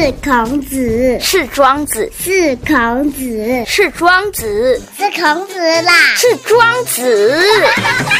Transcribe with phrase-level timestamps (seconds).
[0.00, 7.46] 是孔子，是庄子，是孔子，是庄子，是孔子啦，是庄子，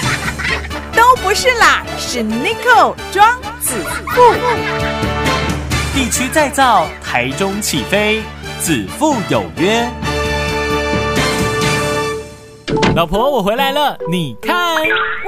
[0.94, 3.76] 都不是啦，是 n i c o 庄子。
[4.14, 4.34] 富。
[5.94, 8.20] 地区再造，台中起飞，
[8.60, 9.88] 子父有约。
[12.96, 14.74] 老婆，我回来了，你看，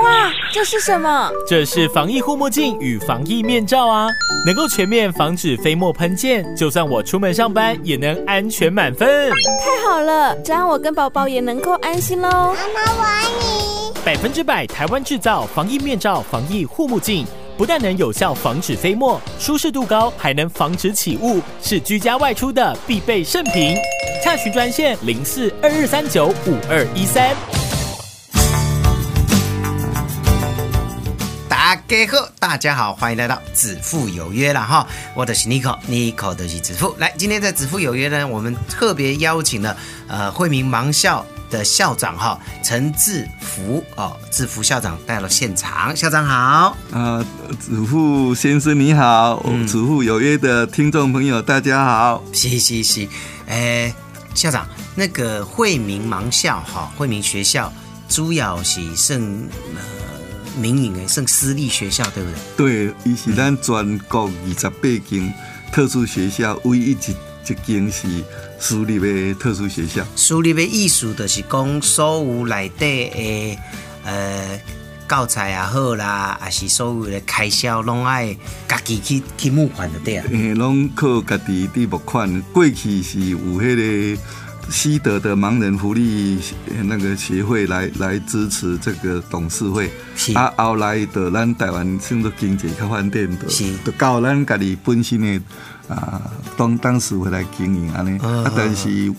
[0.02, 1.30] 哇，这是什么？
[1.46, 4.08] 这是防疫护目镜与防疫面罩啊，
[4.44, 9.30] 能够全面防止飞沫喷溅，就算我出门上班也能安全满分。
[9.60, 12.28] 太好了，这样我跟宝宝也能够安心喽。
[12.28, 12.34] 妈
[12.74, 13.92] 妈我爱你。
[14.04, 17.24] 百分之百台湾制造防疫面罩、防疫护目镜，
[17.56, 23.76] 不但能有效防止飞沫，舒适度高，还能防止起雾，是居家外出的必备圣品。
[24.22, 27.34] 洽询专线零四二二三九五二一三。
[31.48, 34.86] 大家好，大家好，欢迎来到子父有约了哈。
[35.14, 36.94] 我的是 Nico，Nico 的是子父。
[36.98, 39.76] 来，今天在子父有约呢，我们特别邀请了
[40.08, 45.94] 呃惠民盲校的校长哈陈志福哦，志福校长带了现场。
[45.94, 47.24] 校长好，啊，
[47.60, 52.24] 子父先生你好，嗯子父有约的听众朋友大家好。
[52.32, 53.06] 是是是，
[53.46, 53.94] 诶，
[54.34, 57.70] 校长，那个惠民盲校哈，惠民学校
[58.08, 59.80] 主要是圣呃
[60.58, 62.86] 民营的，圣私立学校对不对？
[62.86, 65.32] 对，伊是咱全国二十八间
[65.70, 68.06] 特殊学校唯一一一间是
[68.58, 70.04] 私立的特殊学校。
[70.14, 73.58] 私立的意思就是讲，所有内底的
[74.04, 74.60] 呃
[75.08, 78.34] 教材也好啦，还是所有的开销，拢爱
[78.66, 80.24] 家己去去募款的对啊。
[80.30, 82.40] 诶，拢靠家己伫募款。
[82.52, 84.22] 过去是有迄个
[84.70, 95.40] 西德的盲人福利呃那个协会来来支持这个董事会，是啊，后来的咱台湾算做经济较发展的，是就到咱家己本身的
[95.88, 96.22] 啊
[96.56, 99.12] 当当时会来经营安尼，嗯啊，但是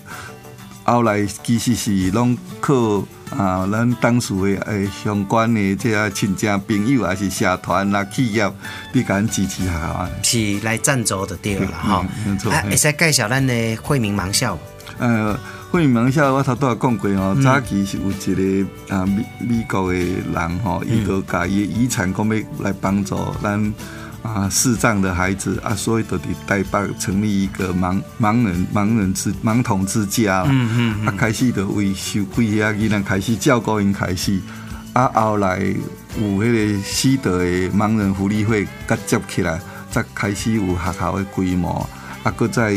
[0.83, 2.99] 后来其实是拢靠
[3.37, 8.51] 啊咱当时的诶相关的这些亲戚朋友，还是社团啦、企业，
[8.91, 10.09] 你甲咱支持下啊。
[10.23, 14.61] 是来赞助的对了啦哈嗯没错，会使介绍咱的惠民盲校吗
[14.99, 15.37] 呃，
[15.71, 17.17] 惠民盲校我头拄也讲过嗯。
[17.17, 23.73] 吼，早期是有一个啊美美国的人吼，伊都甲伊的遗产讲要来帮助咱
[24.23, 30.49] 啊视障的孩子啊，所以都伫台北成立一个盲盲人盲人之盲童之家啦。
[30.49, 30.69] 嗯
[31.03, 34.39] 嗯啊，开始就为收几遐囡仔开始照顾因开始，
[34.93, 39.59] 啊后来有迄个西德的盲人福利会甲接起来，
[39.91, 41.87] 才开始有学校的规模，
[42.23, 42.73] 啊，搁再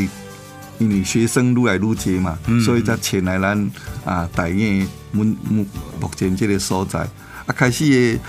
[0.79, 3.71] 因为学生愈来愈多嘛，所以才迁来咱
[4.05, 5.65] 啊大院目目
[6.01, 7.09] 目前这个所在，
[7.47, 8.21] 啊开始的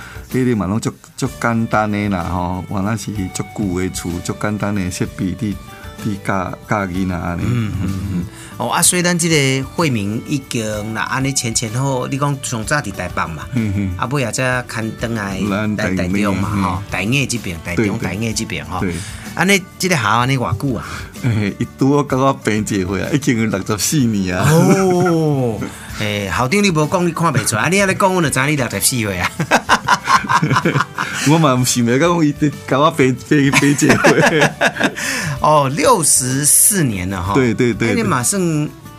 [0.42, 5.56] 迄个嘛拢足足简单诶啦吼，原来是足旧诶厝，足简单诶设备伫
[6.04, 7.42] 伫教教囡仔安尼。
[7.48, 8.26] 嗯嗯嗯。
[8.58, 18.94] 哦啊，所以咱这个惠民已经那安尼前前后后，你讲上早伫台北嘛，嗯嗯啊尾也才刊登来咱台台中嘛嗯吼，台 nghệ 这边，台中台 nghệ 这边吼对。
[19.36, 20.84] 安尼即个校安尼偌久啊？
[21.22, 24.44] 嘿， 伊拄好甲我病一回啊，已经有六十四年啊。
[24.50, 25.60] 哦，
[26.00, 29.32] 诶，校长你无讲你看袂出来， 啊你安尼讲我就知你六十四岁啊。
[31.30, 34.52] 我嘛唔想袂讲伊伫甲我病病病一回。
[35.42, 37.34] 哦，六十四年了哈。
[37.34, 38.40] 对对对那你马上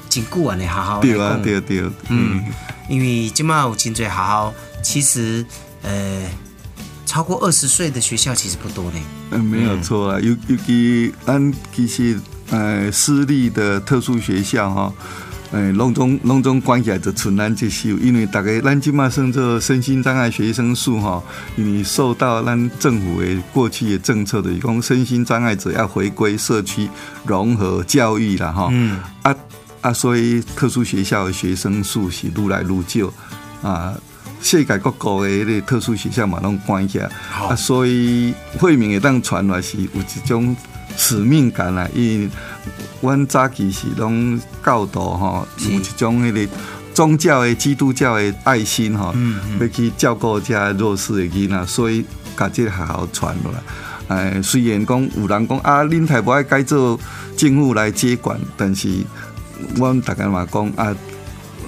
[0.09, 2.45] 真久啊，你好好对啊，对对，嗯嗯，，
[2.89, 5.45] 因为今嘛有真侪好好，其实
[5.83, 6.29] 呃，
[7.07, 8.99] 超过二十岁的学校其实不多呢。
[9.31, 10.21] 嗯，没有错啊。
[10.21, 12.19] 尤尤其咱其实
[12.51, 14.93] 呃私立的特殊学校哈。
[15.53, 21.23] 诶，拢总拢总关起来就剩咱这些，因为大概咱即马算做身心障碍学生数哈，
[21.57, 26.87] 因为受到咱政府的过去的政策的，讲身心障碍者要回归社区
[27.25, 28.69] 融合教育啦哈。
[28.71, 29.35] 嗯，啊
[29.81, 33.11] 啊，所以特殊学校的学生数是愈来愈少
[33.67, 33.95] 啊。
[34.41, 37.11] 世界各国的迄个特殊学校嘛，拢关起来
[37.49, 40.55] 啊，所以惠民会当传来是有一种
[40.97, 41.89] 使命感啊。
[41.95, 42.29] 因为
[43.01, 46.53] 阮早期是拢教导吼，有一种迄个
[46.95, 49.15] 宗教的基督教的爱心吼，
[49.61, 52.05] 要去照顾遮弱势的囡仔，所以
[52.37, 53.59] 甲这个学校传落来。
[54.09, 56.99] 哎，虽然讲有人讲啊，恁台北爱改做
[57.37, 58.89] 政府来接管，但是
[59.77, 60.95] 阮大家嘛讲啊，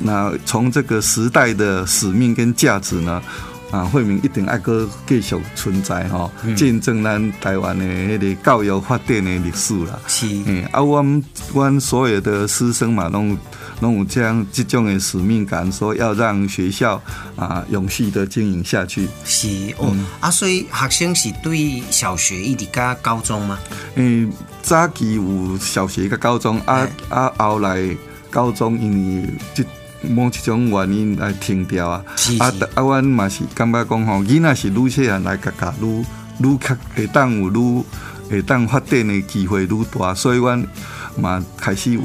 [0.03, 3.23] 那从这个时代的使命跟价值呢，
[3.71, 9.99] 啊，惠民一定爱搁继续存在吼，见证咱台湾的迄个教育发展的历史啦。
[10.09, 11.25] 是嗯，啊，阮
[11.55, 13.39] 阮所有的师生嘛，拢
[13.81, 17.01] 拢有这样这种的使命感，说要让学校
[17.37, 19.09] 啊永续的经营下去。
[19.25, 23.59] 是哦，啊，所以学生是对小学一直加高中吗？
[23.97, 24.33] 因为
[24.63, 27.81] 早期有小学甲高中，啊啊后来
[28.31, 29.65] 高中因为即
[30.03, 32.05] 某一种原因来停掉啊。
[32.39, 36.05] 啊，啊，阮嘛是感觉讲吼，囡仔是愈细汉来甲教，愈
[36.39, 37.85] 愈较会当有愈
[38.31, 40.65] 会当发展的机会愈大，所以阮
[41.17, 42.01] 嘛开始有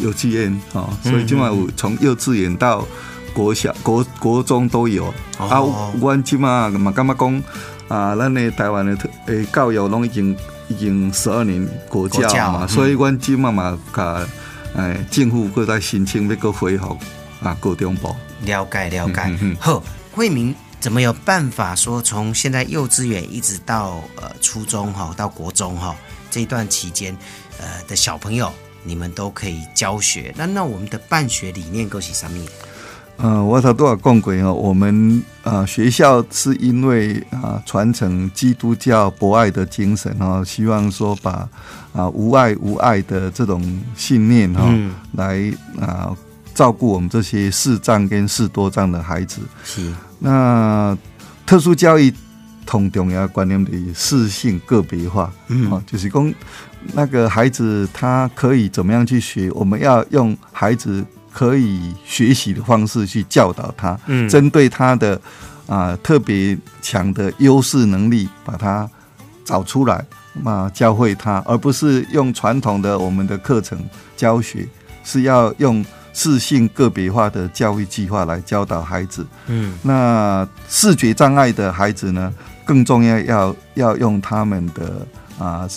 [0.00, 2.84] 幼稚园吼，所以即嘛有从幼稚园到
[3.32, 5.12] 国小、国国中都有。
[5.38, 7.42] 哦啊，阮即嘛嘛感觉讲
[7.88, 10.36] 啊，咱的台湾的特诶教育拢已经
[10.68, 14.26] 已经十二年国教嘛，教嗯所以阮即嘛嘛甲
[14.74, 16.96] 诶政府搁在申请要搁恢复
[17.42, 18.14] 啊高中部。
[18.44, 19.56] 了解了解嗯嗯嗯。
[19.60, 19.82] 好，
[20.12, 25.94] 慧明怎么有办法说从现在幼稚园一直到呃初中哈，到国中哈
[26.30, 27.16] 这一段期间，
[27.58, 28.50] 呃的小朋友，
[28.82, 30.32] 你们都可以教学。
[30.36, 32.44] 那那我们的办学理念够是什么？
[33.18, 41.46] 呃，我头多少讲过哦，我们呃学校是因为啊传承基督教博爱的精神哦，希望说把
[41.92, 43.60] 啊无爱无爱的这种
[43.94, 46.16] 信念哈、哦嗯来啊
[46.60, 49.40] 照顾我们这些视障跟视多障的孩子。
[49.64, 49.90] 是。
[50.18, 50.94] 那
[51.46, 52.12] 特殊教育
[52.66, 55.70] 同重要的观念的适性个别化，嗯。
[55.70, 56.34] 哦，就是讲
[56.92, 61.02] 那个孩子他可以怎么样去学，我们要用孩子
[61.32, 64.28] 可以学习的方式去教导他，嗯。
[64.28, 65.18] 针对他的
[65.66, 68.86] 啊、特别强的优势能力，把他
[69.46, 70.04] 找出来，
[70.42, 73.82] 嘛教会他，而不是用传统的我们的课程
[74.14, 74.68] 教学，
[75.04, 79.26] 是要用适性个别化的教育计划来教导孩子。
[79.46, 82.32] 嗯那视觉障碍的孩子呢，
[82.64, 85.06] 更重要要要用他们的
[85.38, 85.68] 啊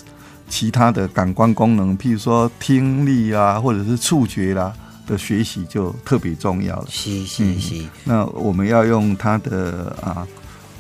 [0.50, 4.72] 其他的感官功能，譬如说听力啊，或者是触觉啦
[5.08, 6.86] 的学习就特别重要了。
[6.90, 10.28] 是是嗯是，那我们要用他的啊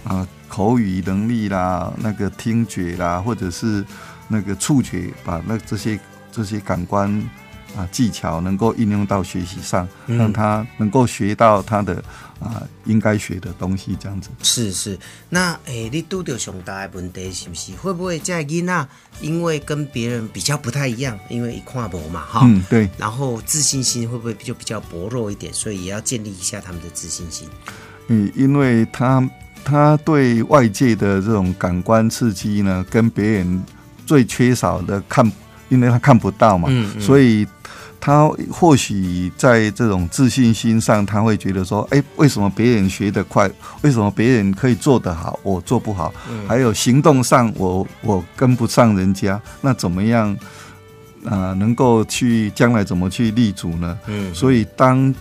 [0.04, 3.84] 啊口语能力啦，那个听觉啦，或者是
[4.28, 6.00] 那个触觉，把那这些
[6.32, 7.10] 这些感官
[7.76, 11.96] 啊技巧能够应用到学习上，嗯让他能够学到他的
[12.40, 14.30] 啊应该学的东西，这样子。
[14.42, 14.98] 是是。
[15.30, 17.74] 那诶，你拄到上大的问题是不是？
[17.76, 18.88] 会不会在囡仔
[19.22, 22.42] 因为跟别人比较不太一样，因为一看无嘛哈？
[22.46, 22.90] 嗯，对。
[22.98, 25.54] 然后自信心会不会就比较薄弱一点？
[25.54, 27.48] 所以也要建立一下他们的自信心。
[28.08, 29.28] 嗯，因为他
[29.64, 33.64] 他对外界的这种感官刺激呢，跟别人
[34.06, 35.26] 最缺少的看，
[35.70, 37.48] 因为他看不到嘛，嗯嗯所以
[38.06, 43.50] 他或许在这种自信心上，他会觉得说，哎，为什么别人学得快？
[43.82, 46.14] 为什么别人可以做得好，我做不好？
[46.46, 50.36] 还有行动上我，我跟不上人家，那怎么样？
[51.24, 53.98] 啊、能够去将来怎么去立足呢？
[54.08, 55.16] 嗯所以当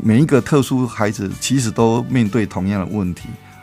[0.00, 3.22] 每一个特殊孩子其实都面对同样的问题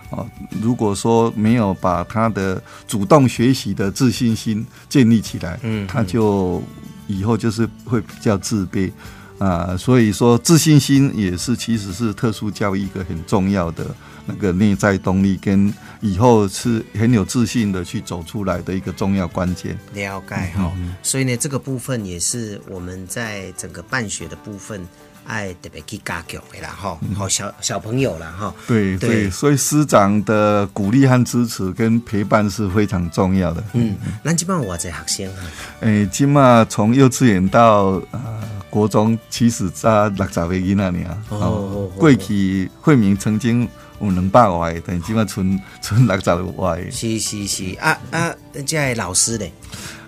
[0.10, 0.26] 啊。
[0.62, 6.62] 如果说没有把他的主动学习的自信心建立起来，嗯他就
[7.08, 8.92] 以后就是会比较自卑
[9.40, 9.76] 啊。
[9.78, 13.86] 所以说，自信心也是其实是特殊教育一个很重要的
[14.26, 19.78] 那个内在动力，跟以后是很有自信的去走出来的一个重要关键。
[19.94, 20.72] 了解哈、
[21.02, 24.86] 所以呢，这个部分也是我们在整个办学的部分，
[25.28, 26.98] 爱特别去加强的啦哈。
[27.16, 28.54] 好、小小朋友啦哈。
[28.66, 33.64] 对对对，所以师长的鼓励和支持跟陪伴是非常重要的。
[33.74, 35.44] 嗯，咱基本上我在学生啊，
[35.82, 38.22] 诶，今嘛从幼稚园到呃
[38.70, 41.18] 国中，其实才六十个囡仔尔。
[41.30, 43.68] 哦哦过去惠民曾经
[44.00, 46.92] 有两百外个，但今嘛剩 剩六十外个。
[46.92, 49.52] 是是是啊啊，这些老师嘞，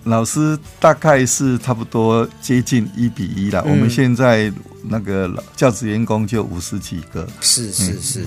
[0.03, 3.63] 老师大概是差不多接近一比一了。
[3.65, 4.51] 嗯我们现在
[4.83, 7.27] 那个教职员工就五十几个。
[7.41, 8.25] 是是是，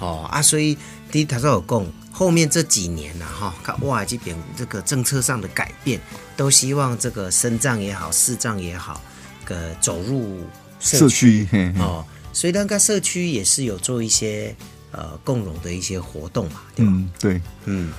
[0.00, 0.76] 哦啊，所以
[1.10, 6.00] 第一他说有供，后面这几年呐、哈，看哇这边这个政策上的改变，
[6.36, 9.00] 都希望这个身障也好，视障也好，
[9.44, 10.40] 个走入
[10.80, 14.54] 社社区哦，所以那个社区也是有做一些
[14.90, 16.92] 呃共融的一些活动嘛，对吧？
[16.92, 17.40] 嗯，对。
[17.66, 17.92] 嗯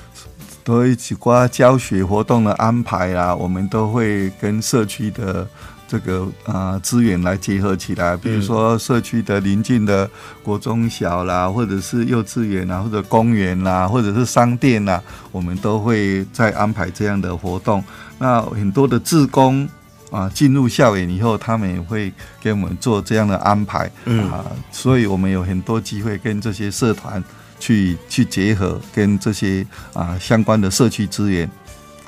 [0.63, 5.47] 都一起挂教学活动的安排啊，我们都会跟社区的
[5.87, 10.09] 这个啊资源来结合起来，比如说社区的邻近的
[10.43, 15.01] 国中小啦，或者是幼稚园啊，或者公园啦，或者是商店啦，
[15.31, 17.83] 我们都会再安排这样的活动。
[18.17, 19.67] 那很多的志工
[20.09, 22.11] 啊，进入校园以后，他们也会
[22.41, 27.23] 给我们做这样的安排、嗯啊，所以我们有很多机会跟这些社团
[27.59, 31.49] 去去结合跟这些啊相关的社区资源。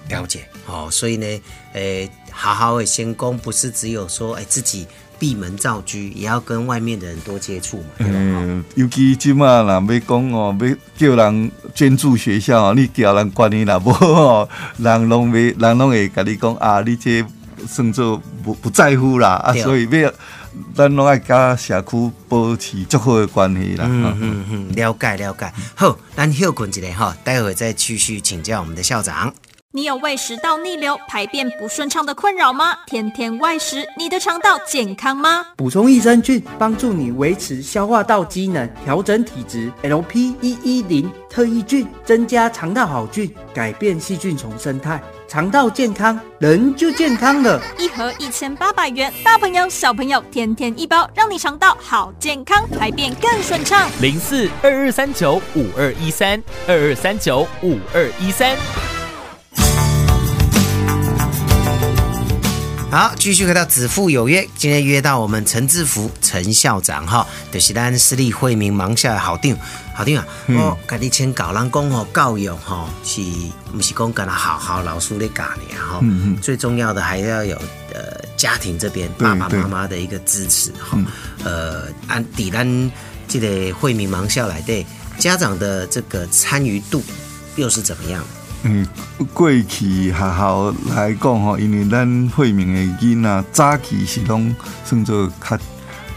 [0.10, 1.26] 了解哦，所以呢，
[1.74, 4.86] 诶，好好的先攻，不是只有说，哎，自己
[5.18, 7.84] 闭门造车，也要跟外面的人多接触嘛。
[7.98, 17.26] 嗯，尤其即马啦，要讲哦，要叫人捐助学校，你叫人管理啦， 无哦，人拢会人拢会甲你讲啊，你这
[17.68, 20.14] 算做不不在乎啦，啊，所以要
[20.76, 23.86] 咱拢爱甲社区保持足好的关系啦。
[23.88, 25.52] 嗯啊嗯嗯，了解了解。
[25.74, 29.34] 好，咱休困一下哈，待会再继续请教我们的校长。
[29.78, 32.76] 你有胃食道逆流、排便不顺畅的困扰吗？
[32.88, 35.46] 天天外食，你的肠道健康吗？
[35.56, 39.72] 补充益生菌，帮助你维持消化道机能，调整体质。
[39.84, 47.62] LP 一一零特异菌增加肠道好菌，改变细菌丛生态，肠道健康，人就健康了。
[47.78, 53.88] 一盒一千八百元，大朋友小朋友天天一包，让你肠道好健康，排便更顺畅。
[54.02, 58.58] 零四二二三九五二一三二二三九五二一三。
[62.90, 69.58] 好，继续回到子父有约，今天约到我们陈志福陈校长哈，就是咱私立惠民盲校的校长，
[69.98, 73.22] 校长啊，我跟你请教，人讲吼教育吼是
[73.74, 76.00] 不是讲跟他好好老师咧教你哈？
[76.02, 77.58] 嗯嗯最重要的还要有
[77.94, 81.06] 呃家庭这边爸爸妈妈的一个支持哈嗯。
[81.44, 82.92] 呃，按底咱
[83.28, 84.86] 这个惠民盲校来对
[85.20, 87.04] 家长的这个参与度
[87.58, 88.24] 又是怎么样？
[88.64, 88.86] 嗯，
[89.34, 95.58] 过去学校来讲吼，因为咱惠民的囡仔早期是拢算做较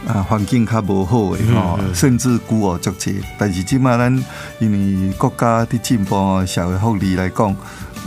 [0.08, 3.20] 啊环境较无好的吼，甚至孤儿足济。
[3.38, 4.24] 但是即马咱
[4.58, 7.54] 因为国家的进步、社会福利来讲，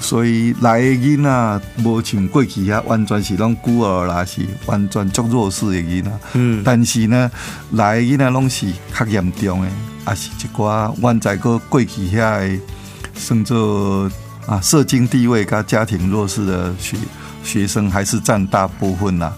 [0.01, 6.11] 所以来的囡仔无像过去遐完全是拢孤儿啦，是完全足弱势的囡仔。
[6.33, 7.31] 嗯但是呢，
[7.73, 9.69] 来的囡仔拢是较严重的，
[10.07, 12.59] 也是一寡阮在过过去遐的，
[13.13, 14.09] 算做
[14.45, 16.97] 啊社经地位跟家庭弱势的学
[17.43, 19.33] 学生，还是占大部分啦。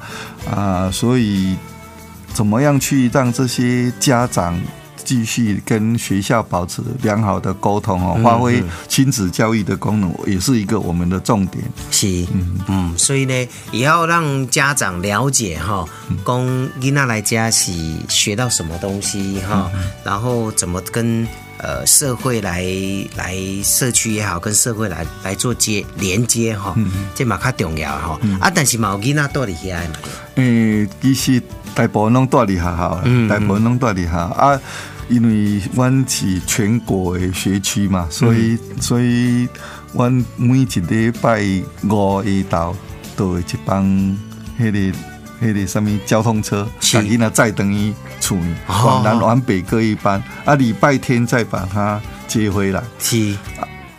[0.49, 1.55] 啊，所以
[2.33, 4.59] 怎么样去让这些家长？
[5.03, 11.63] 继续跟学校保持良好的沟通哦，发挥亲子教育的功能，也是一个我们的重点。
[11.91, 12.25] 是，
[12.65, 15.85] 嗯所以呢，也要让家长了解哈，
[16.23, 17.71] 供囡仔来家是
[18.09, 19.69] 学到什么东西哈，
[20.03, 22.63] 然后怎么跟呃社会来
[23.15, 26.75] 来社区也好，跟社会来来做接连接哈，
[27.13, 28.19] 这嘛较重要哈。
[28.39, 29.95] 啊，但是嘛有囡仔住伫遐嘛，
[30.35, 31.41] 诶、其实
[31.73, 34.17] 大部分拢住伫学校啦，嗯大部分拢住伫学校。
[34.17, 34.59] 啊。
[35.07, 39.47] 因为阮是全国的学区嘛，所以、所以
[39.93, 41.43] 阮每一礼拜
[41.83, 42.75] 五下昼
[43.15, 43.85] 都会一帮
[44.59, 44.97] 迄、个
[45.41, 52.83] 迄、个什么交通车，是把囡仔载等于厝里，哦往南往北各一班，啊，礼拜天再把他接回来。
[52.99, 53.35] 是，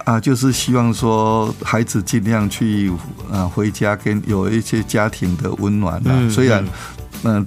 [0.04, 2.90] 啊，就是希望说孩子尽量去
[3.30, 6.12] 啊回家跟有一些家庭的温暖啦。
[6.12, 6.64] 嗯虽然
[7.24, 7.44] 嗯、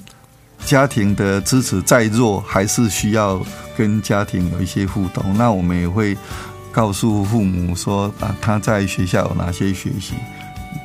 [0.66, 3.40] 家庭的支持再弱，还是需要
[3.78, 5.24] 跟家庭有一些互动。
[5.38, 6.18] 那我们也会
[6.72, 10.16] 告诉父母说啊，他在学校有哪些学习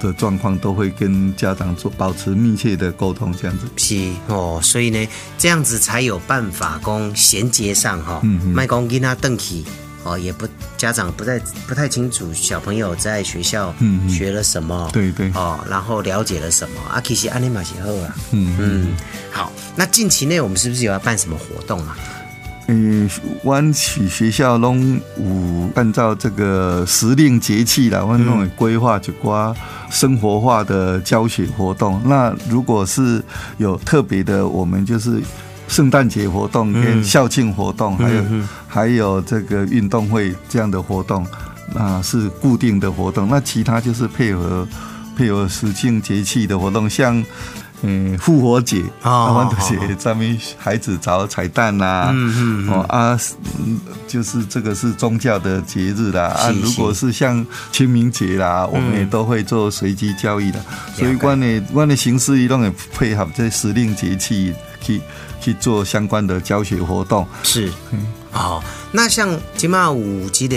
[0.00, 3.67] 的状况，都会跟家长做保持密切的沟通，这样子。
[3.76, 3.97] 是
[4.29, 8.49] 哦，所以呢，这样子才有办法讲衔接上哈，嗯嗯。
[8.50, 9.64] 麦公囡仔邓起
[10.05, 14.09] 哦，也不家长不太不太清楚小朋友在学校嗯嗯。
[14.11, 15.31] 学了什么，对对。
[15.35, 18.57] 哦，然后了解了什么啊，其实安尼嘛是好啊，嗯。
[18.59, 18.97] 嗯，
[19.31, 21.97] 好，那近期内我们是不是有要办什么活动啊？
[22.66, 23.06] 诶，
[23.42, 29.54] 湾曲学校拢有按照这个时令节气啦，阮拢会规划一寡
[29.90, 32.00] 生活化的教学活动。
[32.06, 33.23] 那如果是
[33.59, 35.21] 有特别的，我们就是
[35.68, 38.25] 圣诞节活动跟校庆活动，还有
[38.66, 41.26] 还有这个运动会这样的活动，
[41.75, 43.28] 那是固定的活动。
[43.28, 44.66] 那其他就是配合
[45.14, 47.23] 配合时令节气的活动，像。
[47.83, 53.19] 嗯，复活节哦啊，我们都是咱们孩子找彩蛋呐、嗯嗯哦啊，
[53.59, 60.59] 嗯就是这个是宗教的节日啦啊，如果是像清明节啦，我们也都会做随机交易的，
[60.97, 65.00] 所以关的关的形式一拢会配合这时令节气去
[65.40, 67.26] 去做相关的教学活动。
[67.43, 68.62] 是，嗯，好，
[68.93, 70.57] 那像金马舞这个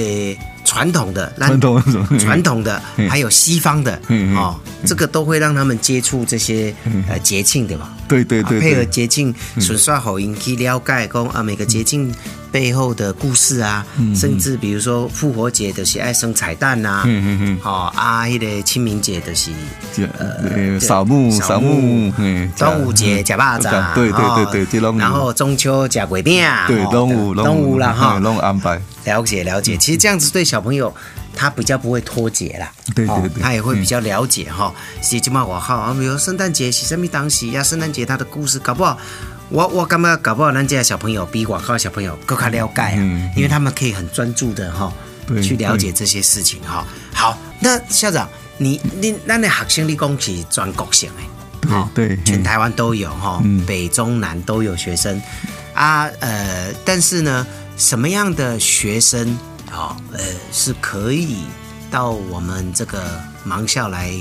[0.67, 1.83] 传统的， 传统的
[2.19, 3.09] 传统的，嗯。
[3.09, 3.99] 还有西方的，
[4.35, 6.73] 哦，这个都会让他们接触这些
[7.07, 7.93] 呃节庆对吧。
[8.07, 12.13] 对对对啊配合，节庆，纯刷好引去了解讲啊，每个节庆
[12.51, 19.51] 背后的故事啊，嗯甚至比如说复活节的是爱生彩蛋呐、啊，嗯嗯嗯，哦啊，迄、个清明节的是
[19.93, 28.81] 这呃扫墓扫扫墓，嘿端午节吃巴掌，对对对对，然后中秋吃鬼饼，对哦拢有都有啦哈嘿，拢安排。
[29.05, 30.93] 了解了解，其实这样子对小朋友
[31.33, 34.73] 他比较不会脱节啦，哦对对对他也会比较了解哈。
[35.01, 37.63] 是今嘛我好啊，比如圣诞节是什么当时呀？
[37.63, 38.97] 圣诞节他的故事搞不好。
[39.49, 44.91] 我我感觉搞不好，咱家的小朋友比外口的小朋友更加了解啊，嗯因为他们可以很专注的哈，
[45.25, 46.85] 对去了解这些事情哈。
[47.13, 48.27] 好，那校长，
[48.57, 51.09] 你你那你学生你讲是全国性
[51.61, 53.65] 的，好对对全台湾都有哈，嗯。
[53.65, 55.21] 北中南都有学生。
[55.73, 57.45] 啊，呃，但是呢，
[57.77, 59.37] 什么样的学生
[59.71, 60.19] 哦、呃
[60.51, 61.43] 是可以
[61.91, 64.11] 到我们这个盲校来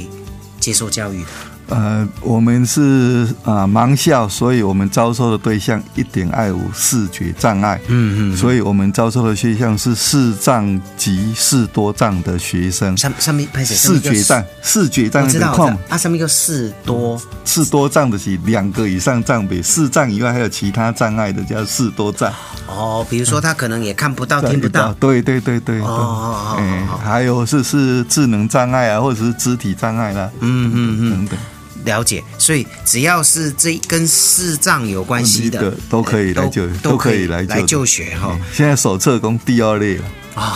[0.61, 1.29] 接受教育的？
[1.69, 7.81] 呃，我们是啊、盲校，所以我们招收的对象一点爱有视觉障碍。
[7.89, 12.97] 嗯嗯，所以我们招收的对象是视障及视多障的学生。
[12.97, 13.75] 上上面拍谁？
[13.75, 22.33] 视觉障，视觉障的况知道啊，上面一个视多视多障的是两个以上障别，视障以外还有其他障碍的叫视多障。
[22.69, 31.39] 哦，比如说他可能也看不到、听不到，对对对对对，哦哦哦还有是是智能障碍啊，或者是肢体障碍啦，嗯嗯嗯，等等。
[31.87, 32.23] 了解。
[32.37, 38.39] 所以只要是这跟视障有关系的都可以来就都都可以来就来就学哈。
[38.53, 40.55] 现在手册工第二类了，啊，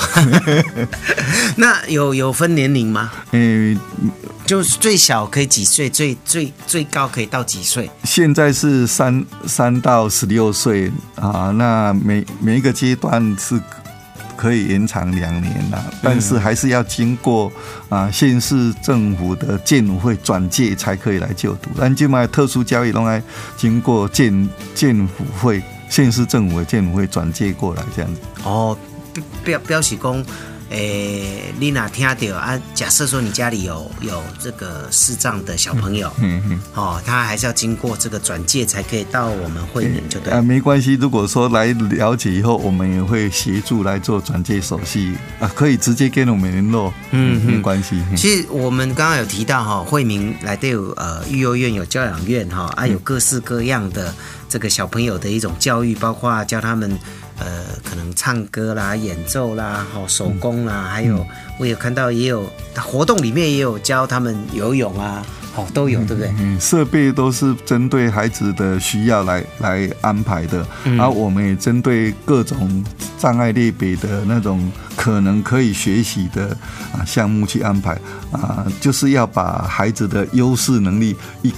[1.57, 3.11] 那有有分年龄吗？
[3.33, 3.79] 嗯、
[4.45, 7.91] 就是最小可以几岁，最最最高可以到几岁？
[8.05, 13.61] 现在是三三到十六岁啊，那每每一个阶段是
[14.41, 17.53] 可以延长两年啦，但是还是要经过
[17.91, 21.69] 啊县市政府的建委会转介才可以来就读。
[21.77, 23.23] 但就卖特殊教育拢爱
[23.59, 28.21] 经过建建府会、县市政府的建委会转介过来这样子。
[28.45, 28.75] 哦，
[29.45, 30.25] 标标示公，
[30.71, 32.61] 诶，你哪听到啊？
[32.75, 36.61] 假设说你家里有有这个视障的小朋友，嗯嗯。
[36.75, 40.43] 哦，他还是要经过这个转介才可以到我们会民，就对啊，了。
[40.43, 40.95] 没关系。
[40.95, 47.97] 如果说来了解以后，我们也会协助来做转介手续啊，可以直接跟我们联络，嗯嗯，没关系。
[48.09, 54.15] 嗯其实我们刚刚有提到哈，惠民来都有呃育幼院有教养院哈啊，有各式各样的
[54.49, 56.97] 这个小朋友的一种教育，包括教他们
[57.41, 61.27] 呃可能唱歌啦、演奏啦、哈手工啦，还有
[61.59, 65.25] 我有看到也有活动里面也有教他们游泳啊，
[65.57, 66.33] 哦都有，对不对？
[66.39, 72.85] 嗯，设备都是针对孩子的需要来来安排的，嗯然后我们也针对各种
[73.19, 76.57] 障碍类别的那种可能可以学习的
[76.93, 77.99] 啊项目去安排
[78.31, 81.53] 啊，就是要把孩子的优势能力一。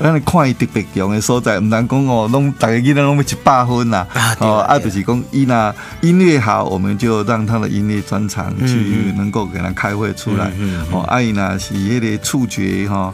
[0.00, 10.50] 咱看伊特别强的所在，毋通讲哦，拢大家囡仔拢要一百分啦，啊哦啊，就是讲伊那音乐好，我们就让他的音乐专长嗯去能够给他开会出来，
[10.90, 13.12] 哦，啊伊那是迄个触觉哈。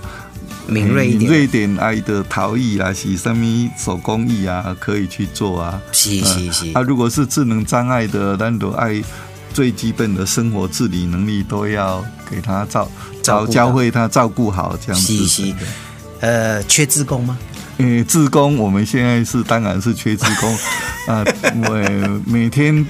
[0.68, 1.20] 敏锐一点。
[1.20, 5.80] 敏锐点爱的陶艺啊，是什么手工艺啊，可以去做啊。
[5.92, 6.72] 是是是。
[6.72, 9.00] 啊，如果是智能障碍的，咱都爱
[9.52, 12.90] 最基本的生活自理能力都要给他照
[13.22, 15.16] 照教教会他照顾好这样子。
[15.16, 15.54] 是是，
[16.26, 17.38] 呃，缺职工吗？
[17.78, 20.58] 呃，志工我们现在是当然是缺志工。
[21.06, 21.24] 啊，
[21.68, 22.84] 我每天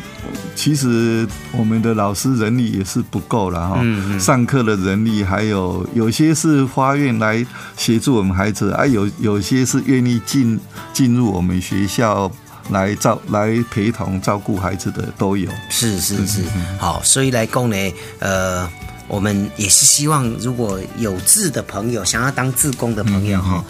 [0.54, 4.18] 其实我们的老师人力也是不够了哈，嗯嗯。
[4.18, 7.44] 上课的人力还有有些是花院来
[7.76, 10.58] 协助我们孩子，啊有有些是愿意进
[10.94, 12.32] 进入我们学校
[12.70, 15.50] 来照来陪同照顾孩子的都有。
[15.68, 16.42] 是是是，
[16.78, 17.76] 好，所以来讲呢，
[18.20, 18.66] 呃，
[19.08, 23.64] 我们也是希望，如果有志的朋友想要当志工的朋友哈，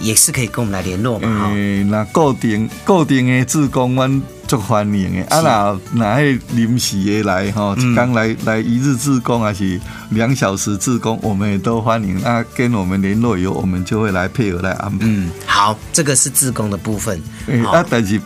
[0.00, 1.50] 也是可以跟我们来联络嘛哈。
[1.52, 5.36] 诶，那固定固定的志工，阮足欢迎的。
[5.36, 12.20] 啊，那那迄临时的来吼，一刚来来一日志工还是两小时志工，我们也都欢迎。
[12.20, 15.06] 那跟我们联络以后，我们就会来配合来安排。
[15.08, 17.20] 嗯，好，这个是志工的部分。
[17.64, 18.20] 啊，但是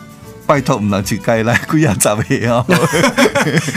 [0.45, 2.65] 拜托，唔能一该来几啊十个哦。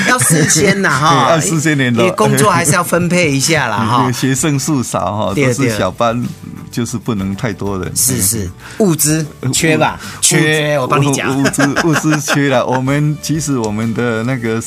[0.08, 4.10] 要事先呐哈， 要事先联络因为工作还是要分配一下啦哈。
[4.12, 6.22] 学生数少哈，都是小班，
[6.70, 7.96] 就是不能太多人。
[7.96, 9.98] 是是，物资缺吧？
[10.20, 11.36] 缺，我帮你讲。
[11.40, 12.66] 物资 物资缺了。
[12.66, 14.62] 我们其实我们的那个，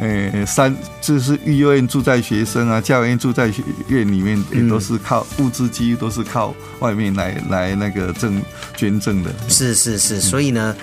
[0.00, 8.42] 呃，三就是育幼院住在学生啊，教育院住在学院里面，也都是靠物资，几乎都是靠外面来来那个赠
[8.76, 9.30] 捐赠的。
[9.48, 10.74] 是是是，所以呢。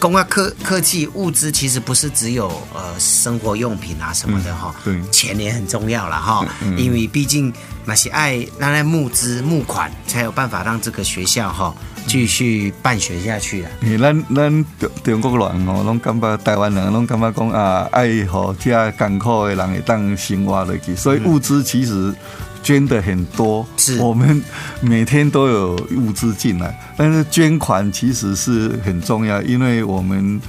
[0.00, 6.44] 公啊科科技物资其实不是只有呃生活用品啊什么的哈、对钱也很重要了哈，
[6.78, 7.52] 因为毕竟
[7.84, 11.74] 那些爱拿来募资募款，才有办法让这个学校哈
[12.06, 13.70] 继续办学下去啊。
[13.80, 14.64] 你，咱咱
[15.04, 22.14] 中中国人哦，拢感觉台湾人拢感觉讲啊，爱互遮艰苦的人会当生活落去，所以物资其实
[22.62, 24.42] 捐的很多，是我们
[24.80, 30.40] 每天都有物资进来，但是捐款其实是很重要，因为我们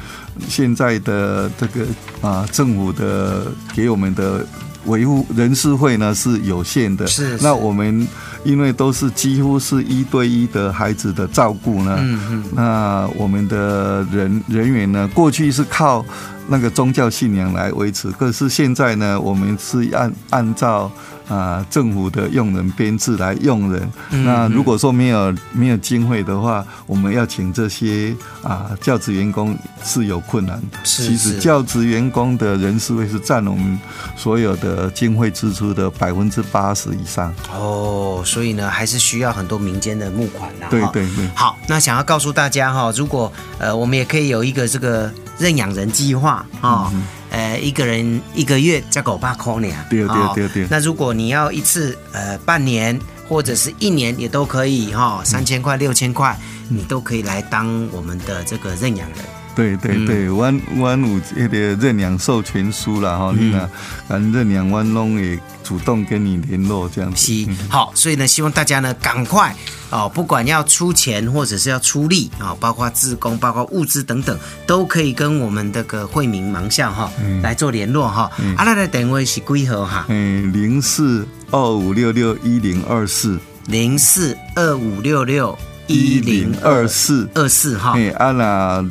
[0.47, 1.85] 现在的这个
[2.21, 4.45] 啊政府的给我们的
[4.85, 7.43] 维护人事会呢是有限的，是是。
[7.43, 8.07] 那我们
[8.43, 16.03] 因为都是几乎是一对一的孩子的照顾呢，嗯嗯，那我们的人人员呢，过去是靠
[16.51, 20.91] 那个宗教信仰来维持，可是现在呢，我们是按按照
[21.29, 23.89] 啊、政府的用人编制来用人。
[24.09, 30.61] 嗯那如果说没有没有经费的话，我们要请这些啊、教职员工是有困难。
[30.83, 33.79] 是其实教职员工的人事费是占我们
[34.17, 37.33] 所有的经费支出的百分之八十以上。
[37.53, 40.67] 哦，所以呢，还是需要很多民间的募款啦。
[40.69, 41.29] 对对对。
[41.33, 45.09] 好，那想要告诉大家哈，如果呃，我们也可以有一个这个
[45.41, 46.93] 认养人计划啊。
[47.31, 59.19] 呃，一个人一个月才狗八块呢，嗯对对哦对对那如果你要一次呃半年或者是一年也都可以哈，三千块六千块，你都可以来当我们的这个认养人。
[59.55, 63.69] 对对对，阮阮有迄个认养授权书啦，吼，你若
[64.07, 67.33] 咱认养，阮拢会主动跟你联络这样子。
[67.33, 69.55] 是好，所以呢，希望大家呢赶快
[69.89, 77.11] 哦，不管要出钱或者是要出力啊、哦，包括自工、包括物资等等，都可以跟我们这个惠民盲校哈、
[77.43, 78.31] 来做联络哈。
[78.57, 80.05] 啊，咱的电话是几号哈？
[80.07, 83.37] 嗯，零四二五六六一零二四
[83.67, 85.57] 零四二五六六
[85.91, 87.29] 一零二四。
[87.33, 87.93] 二四哈。
[87.95, 88.85] 哎，啊那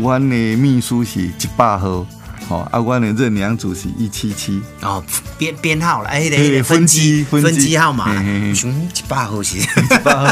[0.00, 2.06] 阮的秘书是一百号，
[2.48, 4.60] 吼，啊，阮的认养组是一七七。
[4.80, 5.04] 哦，
[5.36, 7.76] 编编号了，哎，那对个分机分机。
[7.76, 8.06] 号码。
[8.06, 9.58] 嘿嘿嘿，熊一百号是。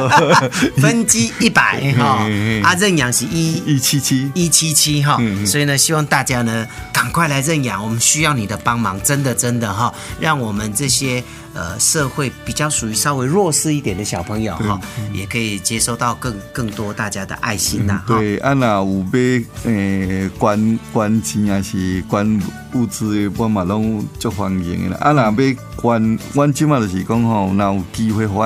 [0.80, 2.26] 分机一百哈。
[2.62, 4.30] 啊认养是一一七七。
[4.34, 5.16] 一七七哈。
[5.20, 11.22] 嗯，嗯所以呢，希望大家呢赶快来认养，我们需要你的帮忙，真的真的哈，让我们这些
[11.58, 14.80] 呃社会比较属于稍微弱势一点的小朋友哈，
[15.12, 18.16] 也可以接收到更更多大家的爱心呐哈。
[18.16, 22.40] 对，啊，那有被诶捐捐钱还是关
[22.74, 24.98] 物资的，我嘛拢足欢迎的啦。
[25.00, 28.38] 啊，那要捐，阮即嘛就是讲吼，那有机会，互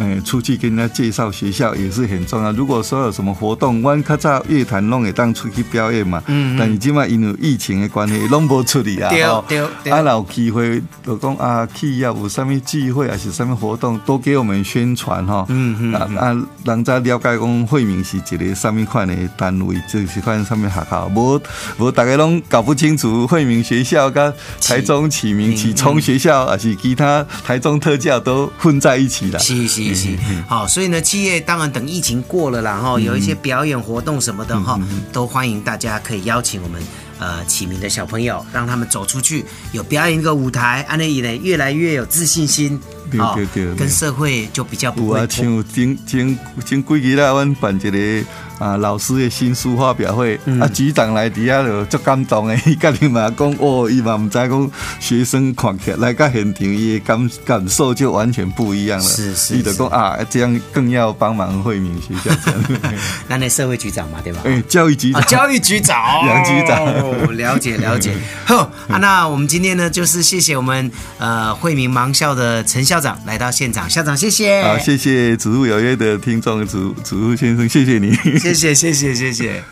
[0.00, 2.50] 阮诶出去跟人家介绍学校也是很重要。
[2.52, 9.10] 如果说有什么活动，阮较早乐团拢会当出去表演嘛，嗯嗯但是即马因为疫情的关系，拢无出去啊。
[9.10, 15.44] 对对对啊，若有机会就讲啊，企业有啥物聚会还是啥物活动，都给我们宣传吼。
[15.50, 21.40] 嗯嗯啊啊，人家了解讲惠民是一个什么款的单位，就是款什么学校，无
[21.78, 24.32] 无大家拢搞不清楚惠民学校跟
[24.62, 29.38] 台中启明启聪学校，还是其他台中特教都混在一起了。
[29.38, 30.08] 是是是，
[30.48, 34.80] 好，所以呢，七月当然等疫情过了啦，哈，有一些表演活动什么的哈，
[35.12, 36.82] 都欢迎大家可以邀请我们
[37.18, 43.74] 呃启明的小朋友，让他们走出去，有表演一个舞台，安内呢越来越有自信心，对哦对对对。
[43.74, 48.24] 跟社会就比较不有啊，会脱像前前前几日啦，阮办一个
[48.60, 54.70] 啊老师的新书发表会，嗯啊局长来底下就足感动的， 伊家己嘛讲，哦，伊嘛毋知讲
[55.00, 59.04] 学生看起来到现场，伊的感感受就完全不一样了。
[59.04, 62.94] 是是伊就讲啊，这样更要帮忙惠民学校这样。
[63.26, 64.40] 那那社会局长嘛，对吧？
[64.44, 65.96] 哎，教育局啊，长，教育局长，
[66.28, 68.14] 杨局长哦，了解了解。
[68.44, 78.14] 好啊，那我们今天呢，就是谢谢我们呃惠民盲校的陈校长来到现场，校长谢谢，好，谢谢植物有约的听众，植植物先生，谢谢你。
[78.54, 79.62] 谢谢谢谢谢谢。